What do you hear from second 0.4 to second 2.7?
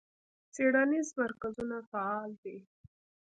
څیړنیز مرکزونه فعال دي.